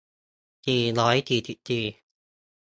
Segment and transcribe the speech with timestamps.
[0.65, 1.85] สี่ร้อยสี่สิบสี่